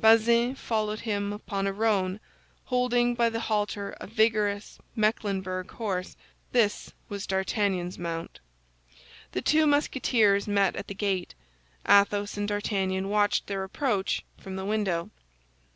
Bazin 0.00 0.56
followed 0.56 0.98
him 0.98 1.32
upon 1.32 1.68
a 1.68 1.72
roan, 1.72 2.18
holding 2.64 3.14
by 3.14 3.28
the 3.30 3.38
halter 3.38 3.96
a 4.00 4.06
vigorous 4.08 4.78
Mecklenburg 4.96 5.70
horse; 5.70 6.16
this 6.50 6.92
was 7.08 7.24
D'Artagnan's 7.24 7.96
mount. 7.96 8.40
The 9.30 9.42
two 9.42 9.64
Musketeers 9.64 10.48
met 10.48 10.74
at 10.74 10.88
the 10.88 10.94
gate. 10.94 11.36
Athos 11.88 12.36
and 12.36 12.48
D'Artagnan 12.48 13.10
watched 13.10 13.46
their 13.46 13.62
approach 13.62 14.24
from 14.36 14.56
the 14.56 14.64
window. 14.64 15.08